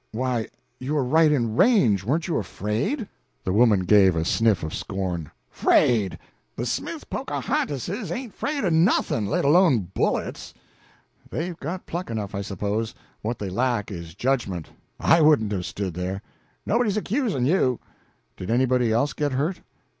[0.11, 0.47] "Why,
[0.79, 2.03] you were right in range!
[2.03, 3.07] Weren't you afraid?"
[3.43, 5.29] The woman gave a sniff of scorn.
[5.51, 6.17] "'Fraid!
[6.57, 10.55] De Smith Pocahontases ain't 'fraid o' nothin', let alone bullets."
[11.29, 14.69] "They've got pluck enough, I suppose; what they lack is judgment.
[14.99, 16.23] I wouldn't have stood there."
[16.65, 17.79] "Nobody's accusin' you!"
[18.35, 19.59] "Did anybody else get hurt?"